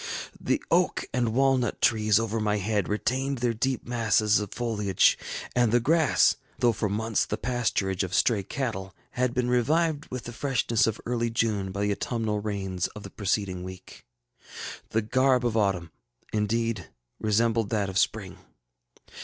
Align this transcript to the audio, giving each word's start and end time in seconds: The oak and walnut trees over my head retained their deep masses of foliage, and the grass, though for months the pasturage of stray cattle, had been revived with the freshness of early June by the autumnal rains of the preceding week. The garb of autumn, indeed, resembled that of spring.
The 0.39 0.63
oak 0.71 1.05
and 1.13 1.31
walnut 1.35 1.79
trees 1.79 2.19
over 2.19 2.39
my 2.39 2.57
head 2.57 2.89
retained 2.89 3.37
their 3.37 3.53
deep 3.53 3.85
masses 3.85 4.39
of 4.39 4.51
foliage, 4.51 5.15
and 5.55 5.71
the 5.71 5.79
grass, 5.79 6.35
though 6.57 6.71
for 6.71 6.89
months 6.89 7.23
the 7.23 7.37
pasturage 7.37 8.01
of 8.01 8.15
stray 8.15 8.41
cattle, 8.41 8.95
had 9.11 9.31
been 9.35 9.47
revived 9.47 10.07
with 10.07 10.23
the 10.23 10.33
freshness 10.33 10.87
of 10.87 10.99
early 11.05 11.29
June 11.29 11.71
by 11.71 11.81
the 11.81 11.91
autumnal 11.91 12.39
rains 12.39 12.87
of 12.95 13.03
the 13.03 13.11
preceding 13.11 13.61
week. 13.63 14.03
The 14.89 15.03
garb 15.03 15.45
of 15.45 15.55
autumn, 15.55 15.91
indeed, 16.33 16.89
resembled 17.19 17.69
that 17.69 17.87
of 17.87 17.99
spring. 17.99 18.39